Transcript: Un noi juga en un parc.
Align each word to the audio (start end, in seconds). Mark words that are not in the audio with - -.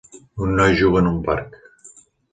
Un 0.45 0.55
noi 0.61 0.79
juga 0.79 1.03
en 1.05 1.11
un 1.11 1.19
parc. 1.29 1.61